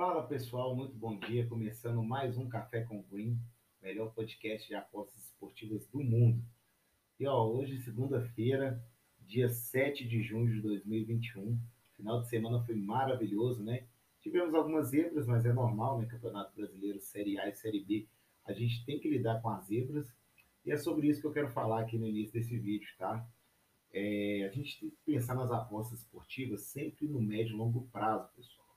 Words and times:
Fala 0.00 0.26
pessoal, 0.26 0.74
muito 0.74 0.96
bom 0.96 1.18
dia. 1.18 1.46
Começando 1.46 2.02
mais 2.02 2.38
um 2.38 2.48
Café 2.48 2.80
com 2.84 3.02
Green, 3.02 3.38
melhor 3.82 4.14
podcast 4.14 4.66
de 4.66 4.74
apostas 4.74 5.26
esportivas 5.26 5.86
do 5.88 6.02
mundo. 6.02 6.42
E 7.18 7.26
ó, 7.26 7.46
hoje, 7.46 7.78
segunda-feira, 7.82 8.82
dia 9.18 9.50
7 9.50 10.08
de 10.08 10.22
junho 10.22 10.54
de 10.54 10.62
2021. 10.62 11.60
Final 11.98 12.22
de 12.22 12.30
semana 12.30 12.64
foi 12.64 12.76
maravilhoso, 12.76 13.62
né? 13.62 13.84
Tivemos 14.22 14.54
algumas 14.54 14.88
zebras, 14.88 15.26
mas 15.26 15.44
é 15.44 15.52
normal, 15.52 16.00
né? 16.00 16.06
Campeonato 16.06 16.56
Brasileiro, 16.56 16.98
Série 16.98 17.38
A 17.38 17.50
e 17.50 17.54
Série 17.54 17.84
B. 17.84 18.08
A 18.46 18.54
gente 18.54 18.82
tem 18.86 18.98
que 18.98 19.10
lidar 19.10 19.42
com 19.42 19.50
as 19.50 19.66
zebras. 19.66 20.10
E 20.64 20.72
é 20.72 20.78
sobre 20.78 21.08
isso 21.08 21.20
que 21.20 21.26
eu 21.26 21.32
quero 21.34 21.50
falar 21.50 21.82
aqui 21.82 21.98
no 21.98 22.08
início 22.08 22.32
desse 22.32 22.56
vídeo, 22.58 22.88
tá? 22.96 23.28
É, 23.92 24.48
a 24.50 24.54
gente 24.54 24.80
tem 24.80 24.88
que 24.88 24.96
pensar 25.04 25.34
nas 25.34 25.52
apostas 25.52 25.98
esportivas 25.98 26.62
sempre 26.62 27.06
no 27.06 27.20
médio 27.20 27.52
e 27.52 27.58
longo 27.58 27.86
prazo, 27.88 28.30
pessoal. 28.34 28.69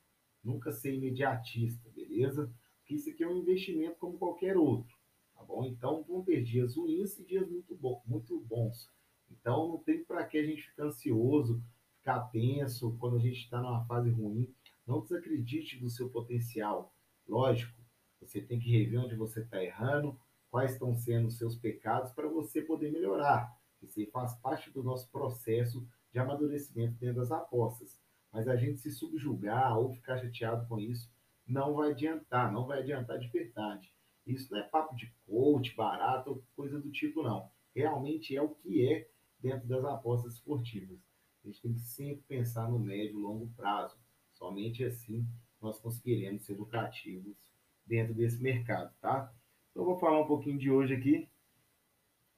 Nunca 0.44 0.72
ser 0.72 0.94
imediatista, 0.94 1.90
beleza? 1.92 2.52
Porque 2.80 2.96
isso 2.96 3.10
aqui 3.10 3.24
é 3.24 3.28
um 3.28 3.38
investimento 3.38 3.98
como 3.98 4.18
qualquer 4.18 4.58
outro, 4.58 4.94
tá 5.34 5.44
bom? 5.44 5.64
Então 5.66 6.04
vão 6.04 6.22
ter 6.24 6.44
dias 6.44 6.76
ruins 6.76 7.18
e 7.20 7.26
dias 7.26 7.50
muito, 7.50 7.78
muito 8.06 8.40
bons. 8.42 8.90
Então 9.32 9.70
não 9.70 9.78
tem 9.78 10.04
para 10.04 10.26
que 10.26 10.38
a 10.38 10.44
gente 10.44 10.62
ficar 10.64 10.86
ansioso, 10.86 11.64
ficar 11.98 12.20
tenso 12.30 12.98
quando 13.00 13.16
a 13.16 13.20
gente 13.20 13.38
está 13.38 13.62
numa 13.62 13.86
fase 13.86 14.10
ruim. 14.10 14.54
Não 14.86 15.02
desacredite 15.02 15.80
do 15.80 15.90
seu 15.90 16.10
potencial. 16.10 16.94
Lógico, 17.26 17.74
você 18.20 18.42
tem 18.42 18.60
que 18.60 18.70
rever 18.70 19.00
onde 19.00 19.16
você 19.16 19.42
está 19.42 19.64
errando, 19.64 20.20
quais 20.52 20.74
estão 20.74 20.94
sendo 20.94 21.28
os 21.28 21.38
seus 21.38 21.56
pecados 21.56 22.12
para 22.12 22.28
você 22.28 22.62
poder 22.62 22.92
melhorar. 22.92 23.50
Isso 23.82 24.00
aí 24.00 24.06
faz 24.08 24.36
parte 24.36 24.70
do 24.72 24.84
nosso 24.84 25.10
processo 25.10 25.88
de 26.12 26.20
amadurecimento 26.20 26.98
dentro 27.00 27.16
das 27.16 27.32
apostas. 27.32 28.00
Mas 28.34 28.48
a 28.48 28.56
gente 28.56 28.80
se 28.80 28.92
subjugar 28.92 29.78
ou 29.78 29.94
ficar 29.94 30.18
chateado 30.18 30.68
com 30.68 30.80
isso 30.80 31.10
não 31.48 31.76
vai 31.76 31.92
adiantar, 31.92 32.52
não 32.52 32.66
vai 32.66 32.80
adiantar 32.80 33.20
de 33.20 33.28
verdade. 33.28 33.94
Isso 34.26 34.52
não 34.52 34.60
é 34.60 34.64
papo 34.64 34.96
de 34.96 35.14
coach, 35.26 35.76
barato 35.76 36.32
ou 36.32 36.44
coisa 36.56 36.80
do 36.80 36.92
tipo, 36.92 37.22
não. 37.22 37.50
Realmente 37.76 38.36
é 38.36 38.42
o 38.42 38.50
que 38.50 38.88
é 38.88 39.08
dentro 39.40 39.68
das 39.68 39.86
apostas 39.86 40.34
esportivas. 40.34 41.00
A 41.44 41.48
gente 41.48 41.62
tem 41.62 41.74
que 41.74 41.82
sempre 41.82 42.24
pensar 42.28 42.70
no 42.70 42.80
médio 42.80 43.20
e 43.20 43.22
longo 43.22 43.48
prazo. 43.56 43.96
Somente 44.34 44.84
assim 44.84 45.28
nós 45.62 45.80
conseguiremos 45.80 46.44
ser 46.44 46.56
lucrativos 46.56 47.38
dentro 47.86 48.14
desse 48.14 48.42
mercado, 48.42 48.94
tá? 49.00 49.32
Então, 49.72 49.86
vou 49.86 50.00
falar 50.00 50.22
um 50.22 50.28
pouquinho 50.28 50.58
de 50.58 50.70
hoje 50.70 50.94
aqui, 50.94 51.30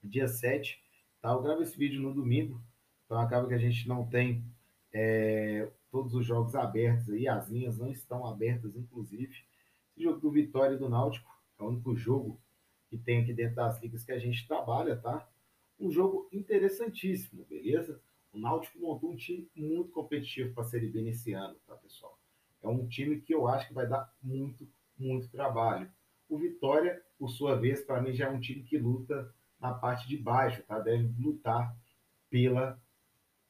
dia 0.04 0.28
7 0.28 0.86
Tá? 1.26 1.32
Eu 1.32 1.42
gravo 1.42 1.64
esse 1.64 1.76
vídeo 1.76 2.00
no 2.00 2.14
domingo, 2.14 2.62
então 3.04 3.18
acaba 3.18 3.48
que 3.48 3.56
a 3.56 3.58
gente 3.58 3.88
não 3.88 4.06
tem 4.06 4.46
é, 4.94 5.68
todos 5.96 6.14
os 6.14 6.26
jogos 6.26 6.56
abertos 6.56 7.10
aí, 7.10 7.26
as 7.26 7.48
linhas 7.48 7.78
não 7.78 7.90
estão 7.90 8.28
abertas, 8.28 8.76
inclusive. 8.76 9.34
Esse 9.94 10.04
jogo 10.04 10.20
do 10.20 10.30
Vitória 10.30 10.76
e 10.76 10.78
do 10.78 10.90
Náutico 10.90 11.32
é 11.58 11.64
o 11.64 11.68
único 11.68 11.96
jogo 11.96 12.38
que 12.90 12.98
tem 12.98 13.22
aqui 13.22 13.34
dentro 13.34 13.56
das 13.56 13.82
ligas 13.82 14.04
que 14.04 14.12
a 14.12 14.20
gente 14.20 14.46
trabalha, 14.46 14.98
tá? 14.98 15.26
Um 15.80 15.90
jogo 15.90 16.28
interessantíssimo, 16.34 17.46
beleza? 17.46 18.02
O 18.34 18.38
Náutico 18.38 18.78
montou 18.78 19.10
um 19.10 19.16
time 19.16 19.50
muito 19.56 19.90
competitivo 19.92 20.54
para 20.54 20.64
a 20.64 20.66
Série 20.66 20.90
B 20.90 21.02
nesse 21.02 21.32
ano, 21.32 21.56
tá, 21.66 21.78
pessoal? 21.78 22.20
É 22.62 22.68
um 22.68 22.86
time 22.86 23.22
que 23.22 23.34
eu 23.34 23.48
acho 23.48 23.70
que 23.70 23.74
vai 23.74 23.88
dar 23.88 24.14
muito, 24.22 24.68
muito 24.98 25.30
trabalho. 25.30 25.90
O 26.28 26.38
Vitória, 26.38 27.02
por 27.18 27.30
sua 27.30 27.56
vez, 27.56 27.80
para 27.80 28.02
mim 28.02 28.14
já 28.14 28.26
é 28.26 28.30
um 28.30 28.42
time 28.42 28.64
que 28.64 28.78
luta 28.78 29.34
na 29.62 29.74
parte 29.74 30.10
de 30.10 30.18
baixo, 30.18 30.62
tá? 30.64 30.78
Deve 30.78 31.10
lutar 31.18 31.74
pela, 32.30 32.78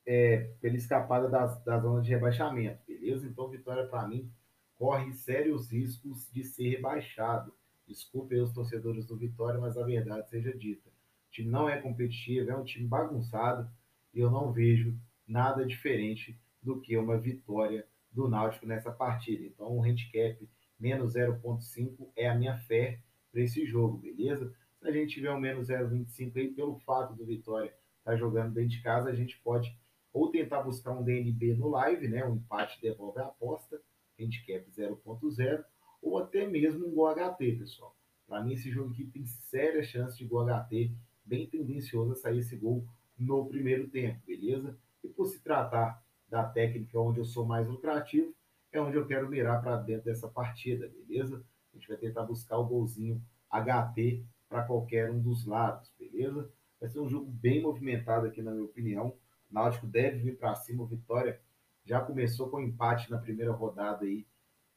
é, 0.06 0.52
pela 0.61 0.75
escapada 0.75 1.28
das, 1.28 1.64
da 1.64 1.80
zona 1.80 2.02
de 2.02 2.09
rebaixamento, 2.11 2.80
beleza? 2.88 3.28
Então, 3.28 3.50
Vitória, 3.50 3.88
para 3.88 4.08
mim, 4.08 4.31
corre 4.75 5.11
sérios 5.14 5.72
riscos 5.72 6.30
de 6.31 6.44
ser 6.44 6.70
rebaixado. 6.70 7.53
Desculpe 7.88 8.36
os 8.36 8.54
torcedores 8.54 9.05
do 9.05 9.17
Vitória, 9.17 9.60
mas 9.60 9.77
a 9.77 9.83
verdade 9.83 10.30
seja 10.30 10.55
dita. 10.55 10.89
O 10.89 11.32
time 11.32 11.49
não 11.49 11.70
é 11.70 11.82
competitivo, 11.82 12.49
é 12.49 12.55
um 12.55 12.64
time 12.64 12.88
bagunçado 12.88 13.70
e 14.14 14.20
eu 14.20 14.30
não 14.30 14.52
vejo 14.52 14.98
nada 15.27 15.65
diferente 15.65 16.39
do 16.61 16.80
que 16.80 16.98
uma 16.98 17.17
vitória 17.17 17.86
do 18.11 18.27
Náutico 18.27 18.65
nessa 18.65 18.92
partida. 18.92 19.44
Então, 19.44 19.67
o 19.67 19.83
handicap 19.83 20.48
menos 20.80 21.15
0,5 21.15 22.10
é 22.15 22.30
a 22.30 22.36
minha 22.36 22.58
fé 22.58 22.99
para 23.32 23.42
esse 23.42 23.65
jogo, 23.65 23.98
beleza? 23.98 24.54
Se 24.80 24.88
a 24.88 24.92
gente 24.92 25.15
tiver 25.15 25.32
um 25.32 25.39
menos 25.39 25.67
0,25 25.67 26.38
aí, 26.38 26.48
pelo 26.49 26.80
fato 26.80 27.14
do 27.14 27.26
Vitória 27.26 27.67
estar 27.99 28.11
tá 28.11 28.15
jogando 28.15 28.54
dentro 28.54 28.70
de 28.70 28.82
casa, 28.82 29.10
a 29.10 29.15
gente 29.15 29.38
pode 29.39 29.77
ou 30.15 30.31
tentar 30.31 30.61
buscar 30.61 30.93
um 30.93 31.03
DNB 31.03 31.55
no 31.55 31.67
live, 31.67 32.08
né? 32.08 32.26
Um 32.26 32.37
empate 32.37 32.81
devolve 32.81 33.20
a 33.20 33.26
aposta, 33.26 33.81
handicap 34.17 34.65
0.0, 34.71 35.65
ou 36.02 36.17
até 36.17 36.48
mesmo 36.48 36.87
um 36.87 36.95
gol 36.95 37.14
HT, 37.14 37.58
pessoal. 37.58 37.93
Para 38.26 38.42
mim, 38.42 38.53
esse 38.53 38.71
jogo 38.71 38.93
aqui 38.93 39.05
tem 39.08 39.26
séria 39.26 39.83
chance 39.83 40.17
de 40.17 40.23
gol 40.23 40.45
HT, 40.45 40.95
bem 41.26 41.45
tendencioso 41.48 42.14
a 42.14 42.15
sair 42.15 42.39
esse 42.39 42.55
gol 42.55 42.87
no 43.20 43.45
primeiro 43.45 43.89
tempo, 43.89 44.21
beleza? 44.26 44.80
E 45.03 45.09
por 45.09 45.26
se 45.26 45.43
tratar 45.43 46.02
da 46.30 46.45
técnica 46.45 46.97
onde 46.97 47.20
eu 47.20 47.26
sou 47.26 47.45
mais 47.45 47.67
lucrativo, 47.67 48.33
é 48.71 48.80
onde 48.80 48.95
eu 48.95 49.05
quero 49.05 49.27
mirar 49.27 49.61
para 49.61 49.76
dentro 49.76 50.05
dessa 50.05 50.30
partida, 50.30 50.87
beleza? 50.87 51.45
A 51.73 51.77
gente 51.77 51.89
vai 51.89 51.97
tentar 51.97 52.23
buscar 52.23 52.58
o 52.58 52.65
golzinho 52.65 53.21
HT 53.52 54.23
para 54.47 54.64
qualquer 54.64 55.11
um 55.11 55.20
dos 55.20 55.45
lados, 55.45 55.92
beleza? 55.99 56.49
Vai 56.80 56.89
ser 56.89 57.02
um 57.02 57.09
jogo 57.09 57.30
bem 57.30 57.61
movimentado 57.61 58.27
aqui, 58.27 58.42
na 58.42 58.52
minha 58.52 58.64
opinião. 58.64 59.14
Náutico 59.55 59.88
deve 59.88 60.20
vir 60.20 60.38
para 60.38 60.54
cima. 60.54 60.83
O 60.83 60.86
Vitória 60.86 61.42
já 61.86 62.02
começou 62.02 62.49
com 62.49 62.60
empate 62.60 63.10
na 63.10 63.17
primeira 63.17 63.54
rodada 63.54 64.04
aí 64.04 64.27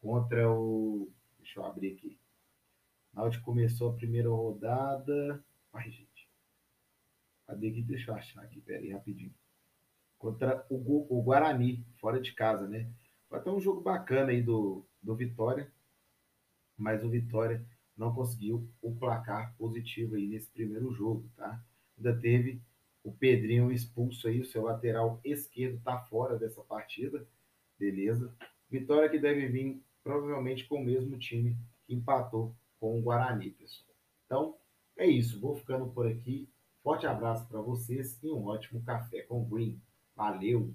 contra 0.01 0.49
o. 0.49 1.11
Deixa 1.37 1.59
eu 1.59 1.65
abrir 1.65 1.95
aqui. 1.95 2.17
Náutico 3.13 3.45
começou 3.45 3.91
a 3.91 3.95
primeira 3.95 4.29
rodada. 4.29 5.45
Ai, 5.73 5.91
gente. 5.91 6.31
Cadê 7.45 7.71
aqui? 7.71 7.83
Deixa 7.83 8.13
eu 8.13 8.15
achar 8.15 8.41
aqui, 8.45 8.61
pera 8.61 8.79
aí, 8.79 8.93
rapidinho. 8.93 9.35
Contra 10.17 10.65
o, 10.71 11.19
o 11.19 11.23
Guarani, 11.23 11.85
fora 11.97 12.21
de 12.21 12.33
casa, 12.33 12.69
né? 12.69 12.89
Vai 13.29 13.43
ter 13.43 13.51
um 13.51 13.61
jogo 13.61 13.81
bacana 13.81 14.31
aí 14.31 14.41
do, 14.41 14.87
do 15.03 15.17
Vitória. 15.17 15.73
Mas 16.77 17.03
o 17.03 17.11
Vitória 17.11 17.67
não 17.97 18.15
conseguiu 18.15 18.71
o 18.81 18.95
placar 18.95 19.57
positivo 19.57 20.15
aí 20.15 20.29
nesse 20.29 20.49
primeiro 20.53 20.93
jogo, 20.93 21.29
tá? 21.35 21.61
Ainda 21.97 22.17
teve 22.17 22.63
o 23.09 23.13
Pedrinho 23.13 23.73
expulso 23.73 24.29
aí, 24.29 24.41
o 24.41 24.45
seu 24.45 24.63
lateral 24.63 25.21
esquerdo 25.25 25.81
tá 25.83 25.99
fora 25.99 26.37
dessa 26.37 26.63
partida, 26.63 27.27
beleza? 27.79 28.35
Vitória 28.71 29.09
que 29.09 29.19
deve 29.19 29.49
vir 29.49 29.83
provavelmente 30.03 30.67
com 30.67 30.77
o 30.77 30.85
mesmo 30.85 31.19
time 31.19 31.57
que 31.87 31.95
empatou 31.95 32.55
com 32.79 32.99
o 32.99 33.03
Guarani, 33.03 33.51
pessoal. 33.51 33.95
Então, 34.27 34.57
é 34.97 35.07
isso, 35.07 35.41
vou 35.41 35.57
ficando 35.57 35.89
por 35.91 36.07
aqui. 36.07 36.49
Forte 36.83 37.07
abraço 37.07 37.47
para 37.49 37.61
vocês 37.61 38.23
e 38.23 38.31
um 38.31 38.47
ótimo 38.47 38.83
café 38.83 39.23
com 39.23 39.45
Green. 39.45 39.81
Valeu! 40.15 40.75